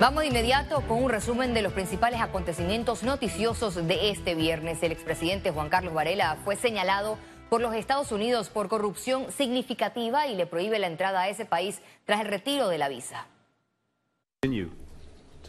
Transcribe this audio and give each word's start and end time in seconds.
Vamos 0.00 0.22
de 0.22 0.28
inmediato 0.28 0.80
con 0.88 1.02
un 1.02 1.10
resumen 1.10 1.52
de 1.52 1.60
los 1.60 1.74
principales 1.74 2.22
acontecimientos 2.22 3.02
noticiosos 3.02 3.74
de 3.86 4.08
este 4.08 4.34
viernes. 4.34 4.82
El 4.82 4.92
expresidente 4.92 5.50
Juan 5.50 5.68
Carlos 5.68 5.92
Varela 5.92 6.38
fue 6.42 6.56
señalado 6.56 7.18
por 7.50 7.60
los 7.60 7.74
Estados 7.74 8.10
Unidos 8.10 8.48
por 8.48 8.70
corrupción 8.70 9.30
significativa 9.30 10.26
y 10.26 10.36
le 10.36 10.46
prohíbe 10.46 10.78
la 10.78 10.86
entrada 10.86 11.20
a 11.20 11.28
ese 11.28 11.44
país 11.44 11.82
tras 12.06 12.22
el 12.22 12.28
retiro 12.28 12.68
de 12.68 12.78
la 12.78 12.88
visa. 12.88 13.26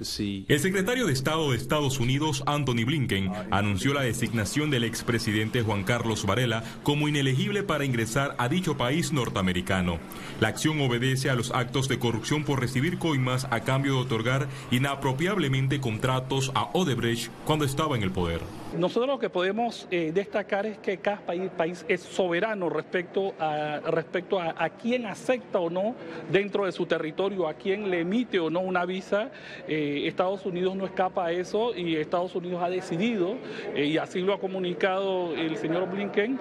El 0.02 0.60
secretario 0.60 1.06
de 1.06 1.14
Estado 1.14 1.52
de 1.52 1.58
Estados 1.58 2.00
Unidos, 2.00 2.44
Anthony 2.48 2.86
Blinken, 2.86 3.32
anunció 3.52 3.94
la 3.94 4.02
designación 4.02 4.72
del 4.72 4.84
expresidente 4.84 5.62
Juan 5.62 5.84
Carlos 5.84 6.26
Varela 6.26 6.64
como 6.82 7.08
inelegible 7.08 7.62
para 7.62 7.86
ingresar 7.86 8.36
a 8.40 8.50
dicho 8.50 8.78
país 8.78 9.12
norteamericano. 9.14 10.00
La 10.40 10.48
acción 10.48 10.82
obedece 10.82 11.30
a 11.30 11.36
los 11.36 11.52
actos 11.52 11.88
de 11.88 12.00
corrupción 12.00 12.44
por 12.44 12.60
recibir 12.60 12.98
coimas 12.98 13.48
a 13.52 13.60
cambio 13.60 13.94
de 13.94 14.02
otorgar 14.02 14.48
inapropiablemente 14.72 15.80
contratos 15.80 16.52
a 16.56 16.72
Odebrecht 16.74 17.32
cuando 17.46 17.66
estaba 17.66 17.96
en 17.96 18.02
el 18.02 18.12
poder. 18.12 18.42
Nosotros 18.78 19.08
lo 19.08 19.20
que 19.20 19.30
podemos 19.30 19.86
eh, 19.92 20.12
destacar 20.14 20.66
es 20.66 20.78
que 20.78 20.98
cada 20.98 21.20
país, 21.58 21.86
es 21.90 22.00
soberano 22.00 22.70
respecto, 22.70 23.34
a, 23.38 23.82
respecto 23.86 24.40
a, 24.40 24.70
quién 24.70 25.06
acepta 25.06 25.60
o 25.60 25.70
no 25.70 25.94
dentro 26.32 26.66
de 26.66 26.72
su 26.72 26.86
territorio, 26.86 27.50
a 27.50 27.54
quién 27.54 27.90
le 27.90 28.00
emite 28.00 28.40
o 28.40 28.50
no 28.50 28.62
una 28.62 28.86
visa. 28.86 29.30
Eh, 29.68 30.04
Estados 30.06 30.46
Unidos 30.46 30.78
no 30.78 30.86
escapa 30.86 31.26
a 31.26 31.32
eso 31.34 31.76
y 31.76 31.98
Estados 31.98 32.34
Unidos 32.34 32.64
ha 32.64 32.70
decidido, 32.70 33.36
eh, 33.76 33.88
y 33.88 33.98
así 33.98 34.22
lo 34.22 34.34
ha 34.34 34.40
comunicado 34.40 35.36
el 35.36 35.58
señor 35.58 35.90
Blinken, 35.90 36.40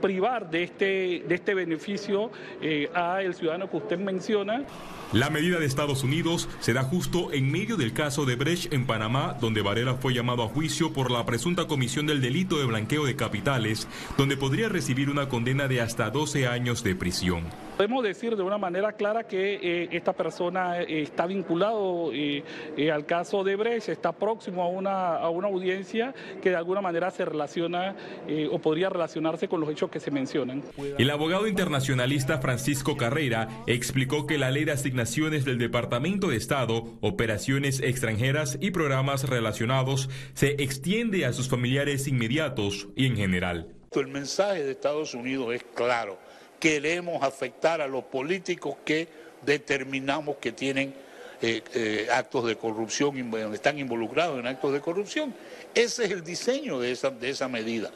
privar 0.00 0.48
de 0.48 0.62
este, 0.62 1.24
de 1.28 1.34
este 1.34 1.52
beneficio 1.52 2.30
a 2.94 3.22
el 3.22 3.34
ciudadano 3.34 3.70
que 3.70 3.76
usted 3.76 3.98
menciona. 3.98 4.64
La 5.12 5.30
medida 5.30 5.58
de 5.58 5.64
Estados 5.64 6.02
Unidos 6.02 6.50
se 6.60 6.74
da 6.74 6.82
justo 6.82 7.32
en 7.32 7.50
medio 7.50 7.78
del 7.78 7.94
caso 7.94 8.26
de 8.26 8.36
Brecht 8.36 8.74
en 8.74 8.84
Panamá, 8.84 9.38
donde 9.40 9.62
Varela 9.62 9.94
fue 9.94 10.12
llamado 10.12 10.42
a 10.42 10.48
juicio 10.48 10.92
por 10.92 11.10
la 11.10 11.24
presunta 11.24 11.66
comisión 11.66 12.06
del 12.06 12.20
delito 12.20 12.58
de 12.58 12.66
blanqueo 12.66 13.06
de 13.06 13.16
capitales, 13.16 13.88
donde 14.18 14.36
podría 14.36 14.68
recibir 14.68 15.08
una 15.08 15.30
condena 15.30 15.66
de 15.66 15.80
hasta 15.80 16.10
12 16.10 16.46
años 16.46 16.84
de 16.84 16.94
prisión. 16.94 17.44
Podemos 17.78 18.02
decir 18.02 18.34
de 18.34 18.42
una 18.42 18.58
manera 18.58 18.94
clara 18.94 19.28
que 19.28 19.54
eh, 19.54 19.88
esta 19.92 20.12
persona 20.12 20.80
eh, 20.80 21.02
está 21.02 21.26
vinculado 21.26 22.10
eh, 22.12 22.42
al 22.92 23.06
caso 23.06 23.44
de 23.44 23.54
Brecht, 23.54 23.88
está 23.88 24.10
próximo 24.10 24.64
a 24.64 24.68
una, 24.68 25.14
a 25.14 25.30
una 25.30 25.46
audiencia 25.46 26.12
que 26.42 26.50
de 26.50 26.56
alguna 26.56 26.80
manera 26.80 27.12
se 27.12 27.24
relaciona 27.24 27.94
o 28.50 28.58
podría 28.58 28.88
relacionarse 28.88 29.46
con 29.46 29.60
los 29.60 29.70
hechos 29.70 29.90
que 29.90 30.00
se 30.00 30.10
mencionan. 30.10 30.64
El 30.98 31.08
abogado 31.10 31.46
internacionalista 31.46 32.38
Francisco 32.38 32.96
Carrera 32.96 33.46
explicó 33.68 34.26
que 34.26 34.38
la 34.38 34.50
ley 34.50 34.64
de 34.64 34.72
asignaciones 34.72 35.44
del 35.44 35.58
Departamento 35.58 36.30
de 36.30 36.36
Estado, 36.36 36.82
operaciones 37.00 37.80
extranjeras 37.80 38.58
y 38.60 38.72
programas 38.72 39.28
relacionados 39.28 40.10
se 40.34 40.60
extiende 40.60 41.26
a 41.26 41.32
sus 41.32 41.48
familiares 41.48 42.08
inmediatos 42.08 42.88
y 42.96 43.06
en 43.06 43.14
general. 43.14 43.68
El 43.92 44.08
mensaje 44.08 44.64
de 44.64 44.72
Estados 44.72 45.14
Unidos 45.14 45.54
es 45.54 45.62
claro 45.74 46.18
queremos 46.58 47.22
afectar 47.22 47.80
a 47.80 47.86
los 47.86 48.04
políticos 48.04 48.76
que 48.84 49.08
determinamos 49.42 50.36
que 50.36 50.52
tienen 50.52 50.94
eh, 51.40 51.62
eh, 51.74 52.08
actos 52.12 52.46
de 52.46 52.56
corrupción, 52.56 53.32
están 53.54 53.78
involucrados 53.78 54.38
en 54.40 54.46
actos 54.46 54.72
de 54.72 54.80
corrupción. 54.80 55.34
Ese 55.74 56.04
es 56.04 56.10
el 56.10 56.24
diseño 56.24 56.80
de 56.80 56.90
esa, 56.90 57.10
de 57.10 57.30
esa 57.30 57.48
medida. 57.48 57.90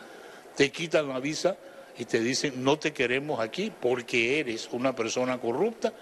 Te 0.56 0.70
quitan 0.70 1.08
la 1.08 1.18
visa 1.18 1.56
y 1.98 2.04
te 2.04 2.20
dicen 2.20 2.62
no 2.62 2.78
te 2.78 2.92
queremos 2.92 3.40
aquí 3.40 3.72
porque 3.80 4.38
eres 4.40 4.68
una 4.72 4.94
persona 4.94 5.38
corrupta 5.38 5.92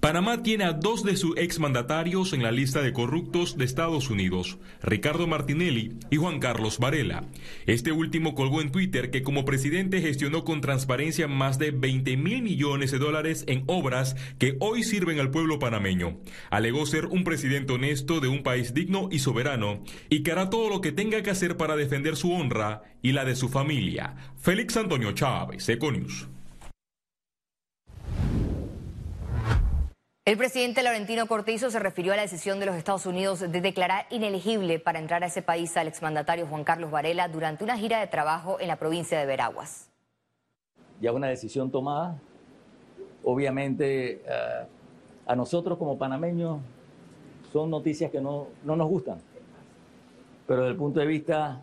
Panamá 0.00 0.42
tiene 0.42 0.64
a 0.64 0.72
dos 0.72 1.02
de 1.02 1.16
sus 1.16 1.36
exmandatarios 1.36 2.32
en 2.32 2.42
la 2.42 2.52
lista 2.52 2.82
de 2.82 2.92
corruptos 2.92 3.56
de 3.56 3.64
Estados 3.64 4.10
Unidos, 4.10 4.58
Ricardo 4.82 5.26
Martinelli 5.26 5.94
y 6.10 6.16
Juan 6.16 6.40
Carlos 6.40 6.78
Varela. 6.78 7.24
Este 7.66 7.92
último 7.92 8.34
colgó 8.34 8.60
en 8.60 8.70
Twitter 8.70 9.10
que 9.10 9.22
como 9.22 9.44
presidente 9.44 10.00
gestionó 10.00 10.44
con 10.44 10.60
transparencia 10.60 11.28
más 11.28 11.58
de 11.58 11.70
20 11.70 12.16
mil 12.16 12.42
millones 12.42 12.90
de 12.90 12.98
dólares 12.98 13.44
en 13.46 13.64
obras 13.66 14.16
que 14.38 14.56
hoy 14.60 14.82
sirven 14.82 15.20
al 15.20 15.30
pueblo 15.30 15.58
panameño. 15.58 16.18
Alegó 16.50 16.86
ser 16.86 17.06
un 17.06 17.24
presidente 17.24 17.72
honesto 17.72 18.20
de 18.20 18.28
un 18.28 18.42
país 18.42 18.74
digno 18.74 19.08
y 19.10 19.18
soberano 19.18 19.82
y 20.08 20.22
que 20.22 20.32
hará 20.32 20.50
todo 20.50 20.68
lo 20.68 20.80
que 20.80 20.92
tenga 20.92 21.22
que 21.22 21.30
hacer 21.30 21.56
para 21.56 21.76
defender 21.76 22.16
su 22.16 22.32
honra 22.32 22.82
y 23.02 23.12
la 23.12 23.24
de 23.24 23.36
su 23.36 23.48
familia. 23.48 24.14
Félix 24.36 24.76
Antonio 24.76 25.12
Chávez, 25.12 25.68
Econius. 25.68 26.28
El 30.28 30.36
presidente 30.36 30.82
Laurentino 30.82 31.26
Cortizo 31.26 31.70
se 31.70 31.78
refirió 31.78 32.12
a 32.12 32.16
la 32.16 32.20
decisión 32.20 32.60
de 32.60 32.66
los 32.66 32.76
Estados 32.76 33.06
Unidos 33.06 33.40
de 33.40 33.60
declarar 33.62 34.04
inelegible 34.10 34.78
para 34.78 34.98
entrar 34.98 35.24
a 35.24 35.28
ese 35.28 35.40
país 35.40 35.74
al 35.78 35.88
exmandatario 35.88 36.46
Juan 36.46 36.64
Carlos 36.64 36.90
Varela 36.90 37.28
durante 37.28 37.64
una 37.64 37.78
gira 37.78 37.98
de 37.98 38.08
trabajo 38.08 38.60
en 38.60 38.68
la 38.68 38.76
provincia 38.76 39.18
de 39.18 39.24
Veraguas. 39.24 39.88
Ya 41.00 41.12
una 41.12 41.28
decisión 41.28 41.70
tomada. 41.70 42.20
Obviamente, 43.24 44.16
eh, 44.16 44.66
a 45.26 45.34
nosotros 45.34 45.78
como 45.78 45.96
panameños 45.96 46.58
son 47.50 47.70
noticias 47.70 48.10
que 48.10 48.20
no, 48.20 48.48
no 48.64 48.76
nos 48.76 48.90
gustan. 48.90 49.22
Pero 50.46 50.60
desde 50.60 50.72
el 50.72 50.76
punto 50.76 51.00
de 51.00 51.06
vista 51.06 51.62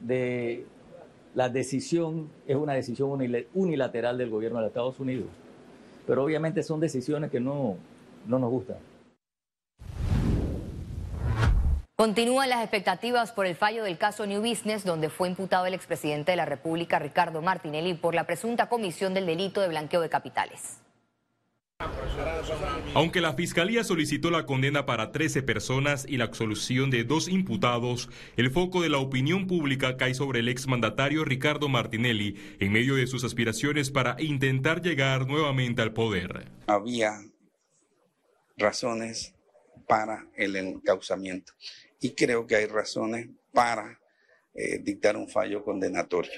de 0.00 0.66
la 1.34 1.48
decisión, 1.48 2.28
es 2.46 2.56
una 2.56 2.74
decisión 2.74 3.08
unilateral 3.54 4.18
del 4.18 4.28
gobierno 4.28 4.58
de 4.58 4.64
los 4.64 4.68
Estados 4.68 5.00
Unidos 5.00 5.28
pero 6.10 6.24
obviamente 6.24 6.64
son 6.64 6.80
decisiones 6.80 7.30
que 7.30 7.38
no, 7.38 7.76
no 8.26 8.40
nos 8.40 8.50
gustan. 8.50 8.78
Continúan 11.94 12.48
las 12.48 12.62
expectativas 12.62 13.30
por 13.30 13.46
el 13.46 13.54
fallo 13.54 13.84
del 13.84 13.96
caso 13.96 14.26
New 14.26 14.40
Business, 14.40 14.82
donde 14.82 15.08
fue 15.08 15.28
imputado 15.28 15.66
el 15.66 15.74
expresidente 15.74 16.32
de 16.32 16.36
la 16.36 16.46
República, 16.46 16.98
Ricardo 16.98 17.42
Martinelli, 17.42 17.94
por 17.94 18.16
la 18.16 18.24
presunta 18.24 18.68
comisión 18.68 19.14
del 19.14 19.24
delito 19.24 19.60
de 19.60 19.68
blanqueo 19.68 20.00
de 20.00 20.08
capitales. 20.08 20.80
Aunque 22.92 23.20
la 23.20 23.34
Fiscalía 23.34 23.84
solicitó 23.84 24.30
la 24.30 24.46
condena 24.46 24.84
para 24.84 25.12
13 25.12 25.42
personas 25.42 26.04
y 26.08 26.16
la 26.16 26.24
absolución 26.24 26.90
de 26.90 27.04
dos 27.04 27.28
imputados, 27.28 28.08
el 28.36 28.50
foco 28.50 28.82
de 28.82 28.88
la 28.88 28.98
opinión 28.98 29.46
pública 29.46 29.96
cae 29.96 30.14
sobre 30.14 30.40
el 30.40 30.48
exmandatario 30.48 31.24
Ricardo 31.24 31.68
Martinelli 31.68 32.36
en 32.58 32.72
medio 32.72 32.96
de 32.96 33.06
sus 33.06 33.22
aspiraciones 33.22 33.90
para 33.90 34.16
intentar 34.20 34.82
llegar 34.82 35.28
nuevamente 35.28 35.82
al 35.82 35.92
poder. 35.92 36.48
Había 36.66 37.20
razones 38.56 39.34
para 39.86 40.26
el 40.36 40.56
encauzamiento 40.56 41.52
y 42.00 42.10
creo 42.14 42.46
que 42.46 42.56
hay 42.56 42.66
razones 42.66 43.28
para 43.52 44.00
eh, 44.54 44.78
dictar 44.82 45.16
un 45.16 45.28
fallo 45.28 45.62
condenatorio. 45.62 46.32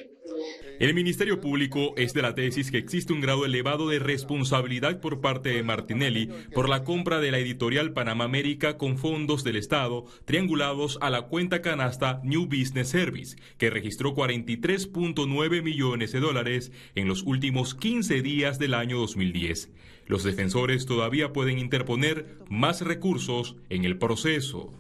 El 0.79 0.95
Ministerio 0.95 1.41
Público 1.41 1.95
es 1.97 2.13
de 2.13 2.23
la 2.23 2.35
tesis 2.35 2.71
que 2.71 2.79
existe 2.79 3.13
un 3.13 3.21
grado 3.21 3.45
elevado 3.45 3.89
de 3.89 3.99
responsabilidad 3.99 5.01
por 5.01 5.21
parte 5.21 5.51
de 5.51 5.63
Martinelli 5.63 6.29
por 6.53 6.69
la 6.69 6.83
compra 6.83 7.21
de 7.21 7.31
la 7.31 7.39
editorial 7.39 7.93
Panamá 7.93 8.25
América 8.25 8.79
con 8.79 8.99
fondos 8.99 9.45
del 9.45 9.57
Estado 9.57 10.07
triangulados 10.25 10.99
a 11.01 11.11
la 11.11 11.23
cuenta 11.23 11.63
canasta 11.63 12.21
New 12.25 12.47
Business 12.47 12.89
Service, 12.89 13.37
que 13.59 13.71
registró 13.71 14.15
43.9 14.15 15.63
millones 15.63 16.13
de 16.13 16.21
dólares 16.21 16.73
en 16.95 17.07
los 17.07 17.23
últimos 17.23 17.75
15 17.75 18.23
días 18.23 18.59
del 18.59 18.75
año 18.75 18.99
2010. 18.99 19.71
Los 20.07 20.25
defensores 20.25 20.87
todavía 20.87 21.33
pueden 21.33 21.59
interponer 21.59 22.39
más 22.49 22.81
recursos 22.81 23.57
en 23.71 23.85
el 23.85 23.99
proceso. 23.99 24.71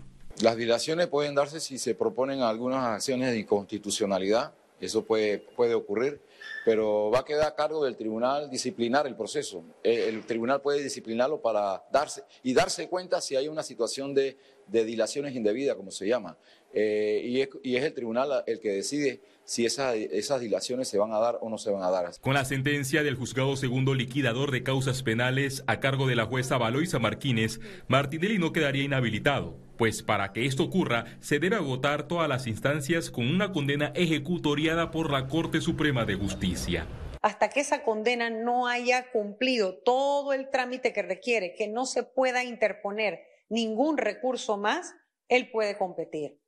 Las 0.40 0.56
dilaciones 0.56 1.06
pueden 1.06 1.34
darse 1.34 1.60
si 1.60 1.78
se 1.78 1.94
proponen 1.94 2.40
algunas 2.40 2.84
acciones 2.84 3.30
de 3.30 3.38
inconstitucionalidad, 3.38 4.54
eso 4.82 5.04
puede, 5.04 5.38
puede 5.38 5.74
ocurrir, 5.74 6.20
pero 6.64 7.10
va 7.10 7.20
a 7.20 7.24
quedar 7.24 7.46
a 7.46 7.54
cargo 7.54 7.84
del 7.84 7.96
tribunal 7.96 8.50
disciplinar 8.50 9.06
el 9.06 9.14
proceso. 9.14 9.62
Eh, 9.84 10.06
el, 10.08 10.26
tribunal 10.26 10.60
puede 10.60 10.82
disciplinarlo 10.82 11.40
para 11.40 11.84
darse 11.92 12.24
y 12.42 12.52
darse 12.52 12.88
cuenta 12.88 13.20
si 13.20 13.36
hay 13.36 13.46
una 13.46 13.62
situación 13.62 14.12
de, 14.12 14.36
dilaciones 14.68 15.34
indebidas, 15.34 15.76
como 15.76 15.90
se 15.90 16.06
llama. 16.06 16.36
Eh, 16.74 17.22
y, 17.24 17.40
es, 17.40 17.48
y, 17.62 17.76
es, 17.76 17.84
el 17.84 17.92
tribunal 17.92 18.44
el 18.46 18.60
que 18.60 18.70
decide 18.70 19.20
si 19.44 19.66
esas 19.66 20.40
dilaciones 20.40 20.88
se 20.88 20.98
van 20.98 21.12
a 21.12 21.18
dar 21.18 21.38
o 21.40 21.50
no 21.50 21.58
se 21.58 21.70
van 21.70 21.82
a 21.82 21.90
dar. 21.90 22.10
Con 22.20 22.34
la 22.34 22.44
sentencia 22.44 23.02
del 23.02 23.16
juzgado 23.16 23.56
segundo 23.56 23.94
liquidador 23.94 24.50
de 24.50 24.62
causas 24.62 25.02
penales 25.02 25.64
a 25.66 25.80
cargo 25.80 26.06
de 26.06 26.16
la 26.16 26.26
jueza 26.26 26.56
Valoisa 26.56 26.98
Martínez, 26.98 27.60
Martinelli 27.88 28.38
no 28.38 28.52
quedaría 28.52 28.84
inhabilitado, 28.84 29.56
pues 29.76 30.02
para 30.02 30.32
que 30.32 30.46
esto 30.46 30.64
ocurra 30.64 31.04
se 31.20 31.38
debe 31.38 31.56
agotar 31.56 32.08
todas 32.08 32.28
las 32.28 32.46
instancias 32.46 33.10
con 33.10 33.28
una 33.28 33.52
condena 33.52 33.92
ejecutoriada 33.94 34.90
por 34.90 35.10
la 35.10 35.26
Corte 35.26 35.60
Suprema 35.60 36.04
de 36.04 36.14
Justicia 36.14 36.86
hasta 37.22 37.50
que 37.50 37.60
esa 37.60 37.84
condena 37.84 38.30
no 38.30 38.66
haya 38.66 39.10
cumplido 39.12 39.76
todo 39.76 40.32
el 40.32 40.50
trámite 40.50 40.92
que 40.92 41.02
requiere, 41.02 41.54
que 41.54 41.68
no 41.68 41.86
se 41.86 42.02
pueda 42.02 42.42
interponer 42.42 43.31
ningún 43.52 43.98
recurso 43.98 44.56
más, 44.56 44.94
él 45.28 45.50
puede 45.52 45.76
competir. 45.78 46.38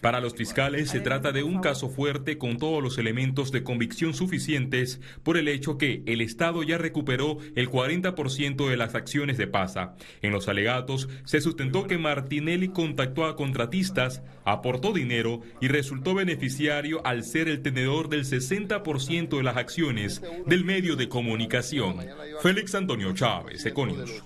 Para 0.00 0.20
los 0.20 0.34
fiscales 0.34 0.90
se 0.90 1.00
trata 1.00 1.32
de 1.32 1.42
un 1.42 1.60
caso 1.60 1.88
fuerte 1.88 2.36
con 2.36 2.58
todos 2.58 2.82
los 2.82 2.98
elementos 2.98 3.52
de 3.52 3.62
convicción 3.62 4.12
suficientes 4.12 5.00
por 5.22 5.38
el 5.38 5.48
hecho 5.48 5.78
que 5.78 6.02
el 6.06 6.20
Estado 6.20 6.62
ya 6.62 6.76
recuperó 6.76 7.38
el 7.56 7.70
40% 7.70 8.68
de 8.68 8.76
las 8.76 8.94
acciones 8.94 9.38
de 9.38 9.46
PASA. 9.46 9.94
En 10.20 10.32
los 10.32 10.48
alegatos 10.48 11.08
se 11.24 11.40
sustentó 11.40 11.86
que 11.86 11.96
Martinelli 11.96 12.68
contactó 12.68 13.24
a 13.24 13.34
contratistas, 13.34 14.22
aportó 14.44 14.92
dinero 14.92 15.40
y 15.60 15.68
resultó 15.68 16.14
beneficiario 16.14 17.00
al 17.06 17.24
ser 17.24 17.48
el 17.48 17.62
tenedor 17.62 18.10
del 18.10 18.24
60% 18.24 19.38
de 19.38 19.42
las 19.42 19.56
acciones 19.56 20.20
del 20.46 20.64
medio 20.64 20.96
de 20.96 21.08
comunicación. 21.08 21.96
Félix 22.42 22.74
Antonio 22.74 23.14
Chávez, 23.14 23.64
Econius. 23.64 24.22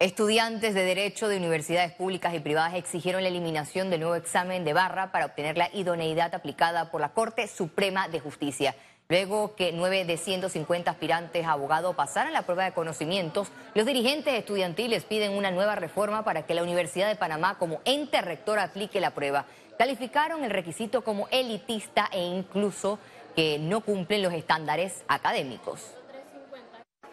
Estudiantes 0.00 0.74
de 0.74 0.84
Derecho 0.84 1.26
de 1.26 1.38
universidades 1.38 1.90
públicas 1.90 2.32
y 2.32 2.38
privadas 2.38 2.74
exigieron 2.74 3.24
la 3.24 3.30
eliminación 3.30 3.90
del 3.90 3.98
nuevo 3.98 4.14
examen 4.14 4.64
de 4.64 4.72
barra 4.72 5.10
para 5.10 5.26
obtener 5.26 5.58
la 5.58 5.70
idoneidad 5.74 6.36
aplicada 6.36 6.92
por 6.92 7.00
la 7.00 7.08
Corte 7.08 7.48
Suprema 7.48 8.06
de 8.06 8.20
Justicia. 8.20 8.76
Luego 9.08 9.56
que 9.56 9.72
nueve 9.72 10.04
de 10.04 10.16
150 10.16 10.88
aspirantes 10.88 11.44
a 11.44 11.50
abogado 11.50 11.96
pasaran 11.96 12.32
la 12.32 12.42
prueba 12.42 12.62
de 12.62 12.74
conocimientos, 12.74 13.48
los 13.74 13.86
dirigentes 13.86 14.34
estudiantiles 14.34 15.02
piden 15.02 15.32
una 15.32 15.50
nueva 15.50 15.74
reforma 15.74 16.22
para 16.22 16.46
que 16.46 16.54
la 16.54 16.62
Universidad 16.62 17.08
de 17.08 17.16
Panamá 17.16 17.58
como 17.58 17.80
ente 17.84 18.20
rector 18.20 18.60
aplique 18.60 19.00
la 19.00 19.14
prueba. 19.16 19.46
Calificaron 19.80 20.44
el 20.44 20.50
requisito 20.50 21.02
como 21.02 21.26
elitista 21.32 22.08
e 22.12 22.22
incluso 22.22 23.00
que 23.34 23.58
no 23.58 23.80
cumplen 23.80 24.22
los 24.22 24.32
estándares 24.32 25.02
académicos. 25.08 25.80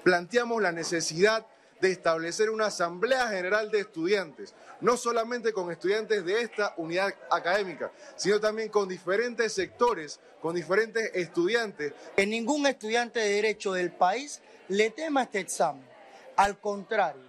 Planteamos 0.04 0.62
la 0.62 0.72
necesidad 0.72 1.48
de 1.82 1.92
establecer 1.92 2.50
una 2.50 2.68
asamblea 2.68 3.28
general 3.28 3.70
de 3.70 3.82
estudiantes, 3.82 4.54
no 4.82 4.98
solamente 4.98 5.52
con 5.52 5.72
estudiantes 5.72 6.24
de 6.26 6.42
esta 6.42 6.74
unidad 6.78 7.14
académica, 7.30 7.92
sino 8.16 8.40
también 8.40 8.70
con 8.70 8.88
diferentes 8.88 9.54
sectores, 9.54 10.20
con 10.42 10.56
diferentes 10.56 11.12
estudiantes. 11.14 11.94
Que 12.16 12.26
ningún 12.26 12.66
estudiante 12.66 13.20
de 13.20 13.30
derecho 13.30 13.74
del 13.74 13.92
país 13.92 14.42
le 14.70 14.90
tema 14.90 15.24
este 15.24 15.40
examen. 15.40 15.86
Al 16.36 16.60
contrario, 16.60 17.24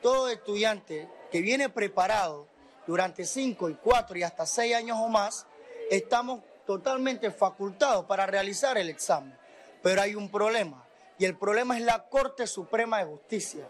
todo 0.00 0.28
estudiante 0.28 1.08
que 1.30 1.40
viene 1.40 1.68
preparado 1.68 2.46
durante 2.86 3.24
cinco 3.24 3.68
y 3.68 3.74
cuatro 3.74 4.16
y 4.16 4.22
hasta 4.22 4.46
seis 4.46 4.74
años 4.74 4.96
o 5.00 5.08
más, 5.08 5.46
estamos 5.90 6.42
totalmente 6.66 7.30
facultados 7.30 8.06
para 8.06 8.26
realizar 8.26 8.78
el 8.78 8.88
examen. 8.88 9.36
Pero 9.82 10.00
hay 10.00 10.14
un 10.14 10.30
problema, 10.30 10.84
y 11.18 11.24
el 11.24 11.36
problema 11.36 11.76
es 11.76 11.82
la 11.82 12.08
Corte 12.08 12.46
Suprema 12.46 12.98
de 12.98 13.04
Justicia 13.04 13.68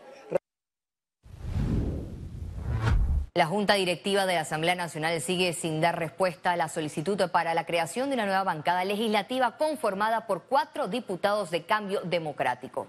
La 3.38 3.46
Junta 3.46 3.74
Directiva 3.74 4.26
de 4.26 4.34
la 4.34 4.40
Asamblea 4.40 4.74
Nacional 4.74 5.20
sigue 5.20 5.52
sin 5.52 5.80
dar 5.80 5.96
respuesta 5.96 6.50
a 6.50 6.56
la 6.56 6.68
solicitud 6.68 7.30
para 7.30 7.54
la 7.54 7.66
creación 7.66 8.10
de 8.10 8.16
una 8.16 8.26
nueva 8.26 8.42
bancada 8.42 8.84
legislativa 8.84 9.56
conformada 9.56 10.26
por 10.26 10.42
cuatro 10.42 10.88
diputados 10.88 11.48
de 11.52 11.62
cambio 11.62 12.00
democrático. 12.02 12.88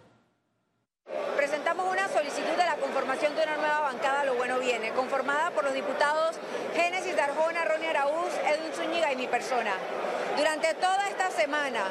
Presentamos 1.37 1.87
una 1.87 2.07
solicitud 2.07 2.57
de 2.57 2.65
la 2.65 2.77
conformación 2.77 3.35
de 3.35 3.43
una 3.43 3.57
nueva 3.57 3.81
bancada, 3.81 4.23
lo 4.23 4.33
bueno 4.37 4.57
viene, 4.57 4.89
conformada 4.93 5.51
por 5.51 5.65
los 5.65 5.73
diputados 5.75 6.37
Génesis 6.75 7.15
Darjona, 7.15 7.65
Ronnie 7.65 7.89
Araúz, 7.89 8.33
Edwin 8.43 8.73
Zúñiga 8.73 9.13
y 9.13 9.17
mi 9.17 9.27
persona. 9.27 9.73
Durante 10.35 10.73
toda 10.73 11.09
esta 11.09 11.29
semana, 11.29 11.81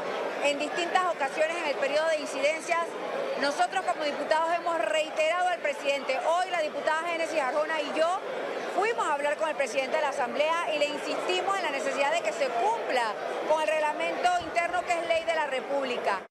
en 0.42 0.58
distintas 0.58 1.04
ocasiones 1.14 1.58
en 1.58 1.66
el 1.68 1.76
periodo 1.76 2.08
de 2.08 2.22
incidencias, 2.22 2.86
nosotros 3.40 3.84
como 3.84 4.04
diputados 4.04 4.48
hemos 4.58 4.78
reiterado 4.78 5.48
al 5.48 5.60
presidente, 5.60 6.18
hoy 6.18 6.50
la 6.50 6.60
diputada 6.60 7.08
Génesis 7.08 7.40
Arjona 7.40 7.80
y 7.80 7.98
yo 7.98 8.20
fuimos 8.76 9.06
a 9.06 9.14
hablar 9.14 9.36
con 9.36 9.48
el 9.48 9.56
presidente 9.56 9.96
de 9.96 10.02
la 10.02 10.08
Asamblea 10.08 10.74
y 10.74 10.78
le 10.78 10.86
insistimos 10.86 11.56
en 11.56 11.62
la 11.62 11.70
necesidad 11.70 12.12
de 12.12 12.20
que 12.20 12.32
se 12.32 12.46
cumpla 12.46 13.14
con 13.48 13.62
el 13.62 13.68
reglamento 13.68 14.28
interno 14.44 14.82
que 14.84 14.92
es 14.92 15.08
ley 15.08 15.24
de 15.24 15.34
la 15.34 15.46
República. 15.46 16.26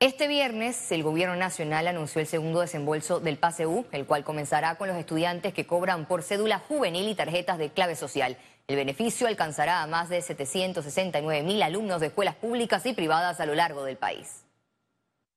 Este 0.00 0.28
viernes, 0.28 0.92
el 0.92 1.02
Gobierno 1.02 1.34
Nacional 1.36 1.86
anunció 1.86 2.20
el 2.20 2.26
segundo 2.26 2.60
desembolso 2.60 3.20
del 3.20 3.38
PASEU, 3.38 3.86
el 3.90 4.04
cual 4.04 4.22
comenzará 4.22 4.74
con 4.74 4.88
los 4.88 4.98
estudiantes 4.98 5.54
que 5.54 5.66
cobran 5.66 6.06
por 6.06 6.22
cédula 6.22 6.58
juvenil 6.58 7.08
y 7.08 7.14
tarjetas 7.14 7.58
de 7.58 7.70
clave 7.70 7.96
social. 7.96 8.36
El 8.66 8.76
beneficio 8.76 9.26
alcanzará 9.26 9.82
a 9.82 9.86
más 9.86 10.08
de 10.08 10.22
769 10.22 11.42
mil 11.42 11.62
alumnos 11.62 12.00
de 12.00 12.06
escuelas 12.06 12.34
públicas 12.36 12.86
y 12.86 12.94
privadas 12.94 13.38
a 13.38 13.44
lo 13.44 13.54
largo 13.54 13.84
del 13.84 13.98
país. 13.98 14.43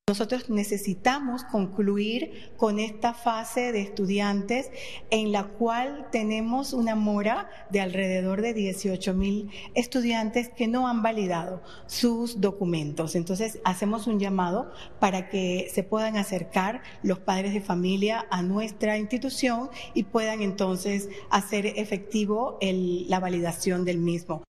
Nosotros 0.09 0.49
necesitamos 0.49 1.43
concluir 1.43 2.53
con 2.55 2.79
esta 2.79 3.13
fase 3.13 3.73
de 3.73 3.81
estudiantes 3.81 4.71
en 5.09 5.33
la 5.33 5.43
cual 5.43 6.07
tenemos 6.13 6.71
una 6.71 6.95
mora 6.95 7.49
de 7.71 7.81
alrededor 7.81 8.41
de 8.41 8.53
18 8.53 9.13
mil 9.13 9.51
estudiantes 9.73 10.47
que 10.47 10.69
no 10.69 10.87
han 10.87 11.03
validado 11.03 11.61
sus 11.87 12.39
documentos. 12.39 13.15
Entonces 13.15 13.59
hacemos 13.65 14.07
un 14.07 14.17
llamado 14.17 14.71
para 15.01 15.27
que 15.27 15.69
se 15.73 15.83
puedan 15.83 16.15
acercar 16.15 16.83
los 17.03 17.19
padres 17.19 17.53
de 17.53 17.59
familia 17.59 18.27
a 18.29 18.41
nuestra 18.43 18.97
institución 18.97 19.69
y 19.93 20.03
puedan 20.03 20.41
entonces 20.41 21.09
hacer 21.29 21.65
efectivo 21.65 22.57
la 22.61 23.19
validación 23.19 23.83
del 23.83 23.97
mismo. 23.97 24.47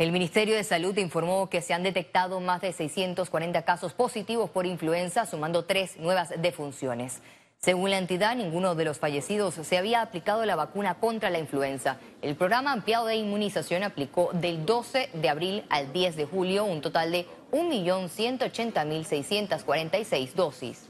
El 0.00 0.10
Ministerio 0.12 0.56
de 0.56 0.64
Salud 0.64 0.96
informó 0.96 1.50
que 1.50 1.60
se 1.60 1.74
han 1.74 1.82
detectado 1.82 2.40
más 2.40 2.62
de 2.62 2.72
640 2.72 3.66
casos 3.66 3.92
positivos 3.92 4.48
por 4.48 4.64
influenza, 4.64 5.26
sumando 5.26 5.66
tres 5.66 5.98
nuevas 5.98 6.32
defunciones. 6.40 7.20
Según 7.58 7.90
la 7.90 7.98
entidad, 7.98 8.34
ninguno 8.34 8.74
de 8.74 8.86
los 8.86 8.98
fallecidos 8.98 9.56
se 9.56 9.76
había 9.76 10.00
aplicado 10.00 10.46
la 10.46 10.56
vacuna 10.56 10.94
contra 10.94 11.28
la 11.28 11.38
influenza. 11.38 11.98
El 12.22 12.34
programa 12.34 12.72
ampliado 12.72 13.08
de 13.08 13.16
inmunización 13.16 13.82
aplicó 13.82 14.30
del 14.32 14.64
12 14.64 15.10
de 15.12 15.28
abril 15.28 15.64
al 15.68 15.92
10 15.92 16.16
de 16.16 16.24
julio 16.24 16.64
un 16.64 16.80
total 16.80 17.12
de 17.12 17.26
1.180.646 17.52 20.32
dosis. 20.32 20.89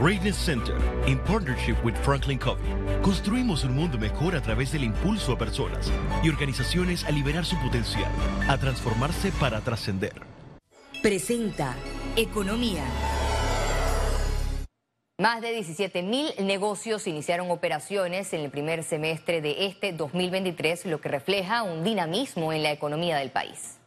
Greatness 0.00 0.36
Center, 0.36 0.76
in 1.08 1.18
partnership 1.18 1.76
with 1.82 1.96
Franklin 2.04 2.38
Covey, 2.38 2.62
construimos 3.02 3.64
un 3.64 3.74
mundo 3.74 3.98
mejor 3.98 4.36
a 4.36 4.40
través 4.40 4.70
del 4.70 4.84
impulso 4.84 5.32
a 5.32 5.38
personas 5.38 5.90
y 6.22 6.28
organizaciones 6.28 7.04
a 7.04 7.10
liberar 7.10 7.44
su 7.44 7.56
potencial, 7.58 8.08
a 8.48 8.56
transformarse 8.58 9.32
para 9.32 9.60
trascender. 9.60 10.12
Presenta 11.02 11.74
Economía. 12.14 12.84
Más 15.18 15.40
de 15.40 15.50
17 15.50 16.04
mil 16.04 16.32
negocios 16.42 17.08
iniciaron 17.08 17.50
operaciones 17.50 18.32
en 18.32 18.42
el 18.42 18.52
primer 18.52 18.84
semestre 18.84 19.40
de 19.40 19.66
este 19.66 19.92
2023, 19.92 20.86
lo 20.86 21.00
que 21.00 21.08
refleja 21.08 21.64
un 21.64 21.82
dinamismo 21.82 22.52
en 22.52 22.62
la 22.62 22.70
economía 22.70 23.16
del 23.16 23.32
país. 23.32 23.77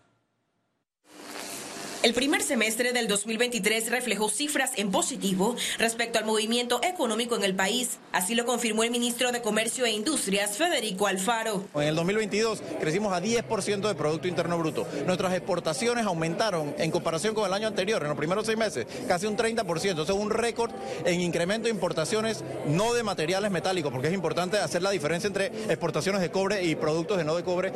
El 2.03 2.15
primer 2.15 2.41
semestre 2.41 2.93
del 2.93 3.07
2023 3.07 3.91
reflejó 3.91 4.27
cifras 4.27 4.71
en 4.75 4.89
positivo 4.89 5.55
respecto 5.77 6.17
al 6.17 6.25
movimiento 6.25 6.79
económico 6.81 7.35
en 7.35 7.43
el 7.43 7.53
país. 7.53 7.99
Así 8.11 8.33
lo 8.33 8.43
confirmó 8.43 8.83
el 8.83 8.89
ministro 8.89 9.31
de 9.31 9.43
Comercio 9.43 9.85
e 9.85 9.91
Industrias, 9.91 10.57
Federico 10.57 11.05
Alfaro. 11.05 11.63
En 11.75 11.83
el 11.83 11.95
2022 11.95 12.63
crecimos 12.79 13.13
a 13.13 13.21
10% 13.21 13.87
de 13.87 13.93
Producto 13.93 14.27
Interno 14.27 14.57
Bruto. 14.57 14.87
Nuestras 15.05 15.31
exportaciones 15.35 16.03
aumentaron 16.07 16.73
en 16.79 16.89
comparación 16.89 17.35
con 17.35 17.45
el 17.45 17.53
año 17.53 17.67
anterior, 17.67 18.01
en 18.01 18.09
los 18.09 18.17
primeros 18.17 18.47
seis 18.47 18.57
meses, 18.57 18.87
casi 19.07 19.27
un 19.27 19.37
30%. 19.37 19.91
Eso 19.91 20.01
es 20.01 20.09
un 20.09 20.31
récord 20.31 20.71
en 21.05 21.21
incremento 21.21 21.65
de 21.65 21.69
importaciones 21.69 22.43
no 22.65 22.95
de 22.95 23.03
materiales 23.03 23.51
metálicos, 23.51 23.91
porque 23.91 24.07
es 24.07 24.13
importante 24.15 24.57
hacer 24.57 24.81
la 24.81 24.89
diferencia 24.89 25.27
entre 25.27 25.47
exportaciones 25.69 26.21
de 26.21 26.31
cobre 26.31 26.63
y 26.63 26.73
productos 26.73 27.19
de 27.19 27.25
no 27.25 27.35
de 27.35 27.43
cobre. 27.43 27.71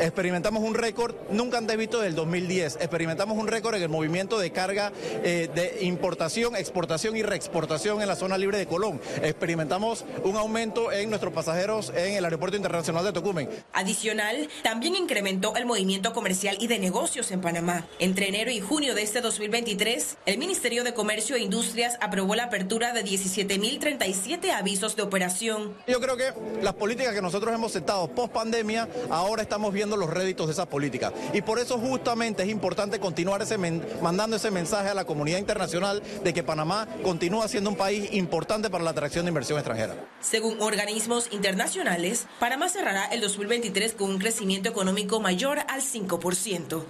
Experimentamos 0.00 0.62
un 0.62 0.74
récord 0.74 1.14
nunca 1.30 1.58
antes 1.58 1.76
visto 1.76 1.98
desde 1.98 2.08
el 2.08 2.14
2010. 2.16 2.76
Experimentamos 2.76 3.33
un 3.38 3.48
récord 3.48 3.74
en 3.74 3.82
el 3.82 3.88
movimiento 3.88 4.38
de 4.38 4.50
carga 4.50 4.92
eh, 5.22 5.48
de 5.54 5.84
importación, 5.84 6.56
exportación 6.56 7.16
y 7.16 7.22
reexportación 7.22 8.00
en 8.00 8.08
la 8.08 8.16
zona 8.16 8.38
libre 8.38 8.58
de 8.58 8.66
Colón. 8.66 9.00
Experimentamos 9.22 10.04
un 10.22 10.36
aumento 10.36 10.92
en 10.92 11.10
nuestros 11.10 11.32
pasajeros 11.32 11.92
en 11.94 12.14
el 12.14 12.24
Aeropuerto 12.24 12.56
Internacional 12.56 13.04
de 13.04 13.12
Tocumen. 13.12 13.48
Adicional, 13.72 14.48
también 14.62 14.94
incrementó 14.94 15.56
el 15.56 15.66
movimiento 15.66 16.12
comercial 16.12 16.56
y 16.60 16.66
de 16.66 16.78
negocios 16.78 17.30
en 17.30 17.40
Panamá. 17.40 17.86
Entre 17.98 18.28
enero 18.28 18.50
y 18.50 18.60
junio 18.60 18.94
de 18.94 19.02
este 19.02 19.20
2023, 19.20 20.16
el 20.26 20.38
Ministerio 20.38 20.84
de 20.84 20.94
Comercio 20.94 21.36
e 21.36 21.40
Industrias 21.40 21.98
aprobó 22.00 22.34
la 22.34 22.44
apertura 22.44 22.92
de 22.92 23.04
17.037 23.04 24.50
avisos 24.50 24.96
de 24.96 25.02
operación. 25.02 25.74
Yo 25.86 26.00
creo 26.00 26.16
que 26.16 26.32
las 26.62 26.74
políticas 26.74 27.14
que 27.14 27.22
nosotros 27.22 27.54
hemos 27.54 27.72
sentado 27.72 28.08
post 28.08 28.32
pandemia, 28.32 28.88
ahora 29.10 29.42
estamos 29.42 29.72
viendo 29.72 29.96
los 29.96 30.10
réditos 30.10 30.46
de 30.46 30.52
esas 30.52 30.66
políticas. 30.66 31.12
Y 31.32 31.42
por 31.42 31.58
eso 31.58 31.78
justamente 31.78 32.42
es 32.42 32.48
importante 32.48 32.98
continuar 33.00 33.23
mandando 33.24 34.36
ese 34.36 34.50
mensaje 34.50 34.88
a 34.88 34.94
la 34.94 35.04
comunidad 35.04 35.38
internacional 35.38 36.02
de 36.22 36.32
que 36.34 36.42
Panamá 36.42 36.88
continúa 37.02 37.48
siendo 37.48 37.70
un 37.70 37.76
país 37.76 38.12
importante 38.12 38.70
para 38.70 38.84
la 38.84 38.90
atracción 38.90 39.24
de 39.24 39.30
inversión 39.30 39.58
extranjera. 39.58 39.94
Según 40.20 40.60
organismos 40.60 41.32
internacionales, 41.32 42.26
Panamá 42.38 42.68
cerrará 42.68 43.06
el 43.06 43.20
2023 43.20 43.94
con 43.94 44.10
un 44.10 44.18
crecimiento 44.18 44.68
económico 44.68 45.20
mayor 45.20 45.58
al 45.68 45.80
5%. 45.80 46.04
5%. 46.24 46.84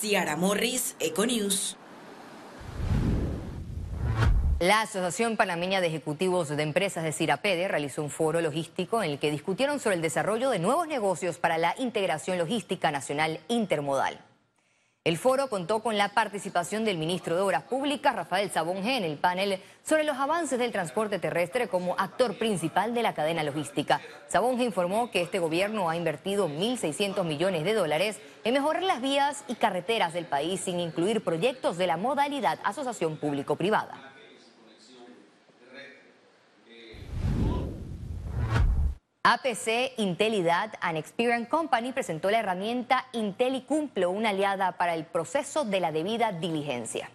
Ciara 0.00 0.36
Morris, 0.36 0.96
Econews. 1.00 1.76
La 4.60 4.82
Asociación 4.82 5.36
Panameña 5.36 5.80
de 5.80 5.88
Ejecutivos 5.88 6.48
de 6.48 6.62
Empresas 6.62 7.02
de 7.02 7.10
Cirapede 7.10 7.66
realizó 7.66 8.02
un 8.02 8.10
foro 8.10 8.40
logístico 8.40 9.02
en 9.02 9.10
el 9.10 9.18
que 9.18 9.32
discutieron 9.32 9.80
sobre 9.80 9.96
el 9.96 10.02
desarrollo 10.02 10.50
de 10.50 10.60
nuevos 10.60 10.86
negocios 10.86 11.38
para 11.38 11.58
la 11.58 11.74
integración 11.78 12.38
logística 12.38 12.92
nacional 12.92 13.40
intermodal. 13.48 14.20
El 15.04 15.18
foro 15.18 15.48
contó 15.48 15.82
con 15.82 15.98
la 15.98 16.10
participación 16.10 16.84
del 16.84 16.96
ministro 16.96 17.34
de 17.34 17.42
Obras 17.42 17.64
Públicas, 17.64 18.14
Rafael 18.14 18.52
Sabonge, 18.52 18.96
en 18.96 19.02
el 19.02 19.18
panel 19.18 19.60
sobre 19.82 20.04
los 20.04 20.16
avances 20.16 20.60
del 20.60 20.70
transporte 20.70 21.18
terrestre 21.18 21.66
como 21.66 21.96
actor 21.98 22.38
principal 22.38 22.94
de 22.94 23.02
la 23.02 23.12
cadena 23.12 23.42
logística. 23.42 24.00
Sabonge 24.28 24.62
informó 24.62 25.10
que 25.10 25.22
este 25.22 25.40
gobierno 25.40 25.90
ha 25.90 25.96
invertido 25.96 26.48
1.600 26.48 27.24
millones 27.24 27.64
de 27.64 27.74
dólares 27.74 28.20
en 28.44 28.54
mejorar 28.54 28.84
las 28.84 29.02
vías 29.02 29.42
y 29.48 29.56
carreteras 29.56 30.12
del 30.12 30.26
país 30.26 30.60
sin 30.60 30.78
incluir 30.78 31.24
proyectos 31.24 31.78
de 31.78 31.88
la 31.88 31.96
modalidad 31.96 32.60
asociación 32.62 33.16
público-privada. 33.16 34.11
APC 39.24 39.92
Intelidad 39.98 40.72
and 40.80 40.98
Experience 40.98 41.48
Company 41.48 41.92
presentó 41.92 42.28
la 42.28 42.40
herramienta 42.40 43.06
IntelliCumplo, 43.12 44.10
una 44.10 44.30
aliada 44.30 44.72
para 44.72 44.94
el 44.94 45.04
proceso 45.04 45.64
de 45.64 45.78
la 45.78 45.92
debida 45.92 46.32
diligencia. 46.32 47.08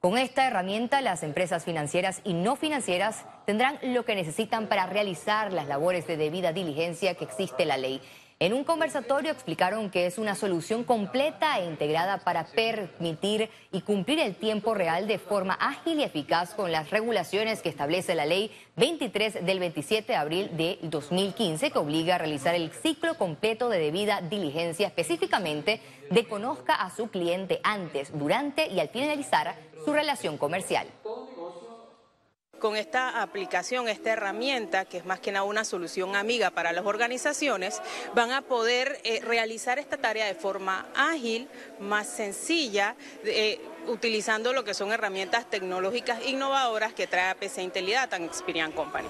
Con 0.00 0.18
esta 0.18 0.48
herramienta, 0.48 1.00
las 1.02 1.22
empresas 1.22 1.64
financieras 1.64 2.20
y 2.24 2.34
no 2.34 2.56
financieras 2.56 3.24
tendrán 3.44 3.78
lo 3.80 4.04
que 4.04 4.16
necesitan 4.16 4.66
para 4.66 4.86
realizar 4.86 5.52
las 5.52 5.68
labores 5.68 6.08
de 6.08 6.16
debida 6.16 6.52
diligencia 6.52 7.14
que 7.14 7.24
existe 7.24 7.64
la 7.64 7.76
ley 7.76 8.00
en 8.38 8.52
un 8.52 8.64
conversatorio 8.64 9.32
explicaron 9.32 9.88
que 9.88 10.04
es 10.04 10.18
una 10.18 10.34
solución 10.34 10.84
completa 10.84 11.58
e 11.58 11.64
integrada 11.64 12.18
para 12.18 12.44
permitir 12.44 13.48
y 13.72 13.80
cumplir 13.80 14.18
el 14.20 14.34
tiempo 14.34 14.74
real 14.74 15.06
de 15.06 15.18
forma 15.18 15.54
ágil 15.54 16.00
y 16.00 16.02
eficaz 16.02 16.52
con 16.52 16.70
las 16.70 16.90
regulaciones 16.90 17.62
que 17.62 17.70
establece 17.70 18.14
la 18.14 18.26
ley 18.26 18.50
23 18.76 19.46
del 19.46 19.58
27 19.58 20.12
de 20.12 20.16
abril 20.16 20.50
de 20.54 20.78
2015 20.82 21.70
que 21.70 21.78
obliga 21.78 22.16
a 22.16 22.18
realizar 22.18 22.54
el 22.54 22.72
ciclo 22.72 23.16
completo 23.16 23.70
de 23.70 23.78
debida 23.78 24.20
diligencia 24.20 24.88
específicamente 24.88 25.80
de 26.10 26.24
conozca 26.26 26.74
a 26.74 26.94
su 26.94 27.08
cliente 27.08 27.60
antes, 27.62 28.10
durante 28.12 28.68
y 28.68 28.80
al 28.80 28.90
finalizar 28.90 29.56
su 29.82 29.94
relación 29.94 30.36
comercial 30.36 30.86
con 32.66 32.74
esta 32.74 33.22
aplicación, 33.22 33.88
esta 33.88 34.10
herramienta, 34.10 34.86
que 34.86 34.98
es 34.98 35.04
más 35.04 35.20
que 35.20 35.30
nada 35.30 35.44
una 35.44 35.64
solución 35.64 36.16
amiga 36.16 36.50
para 36.50 36.72
las 36.72 36.84
organizaciones, 36.84 37.80
van 38.12 38.32
a 38.32 38.42
poder 38.42 38.98
eh, 39.04 39.20
realizar 39.22 39.78
esta 39.78 39.98
tarea 39.98 40.26
de 40.26 40.34
forma 40.34 40.84
ágil, 40.96 41.48
más 41.78 42.08
sencilla, 42.08 42.96
eh, 43.22 43.60
utilizando 43.86 44.52
lo 44.52 44.64
que 44.64 44.74
son 44.74 44.90
herramientas 44.90 45.48
tecnológicas 45.48 46.26
innovadoras 46.26 46.92
que 46.92 47.06
trae 47.06 47.30
APC 47.30 47.58
Intelidad 47.58 48.12
Experian 48.14 48.72
Company. 48.72 49.06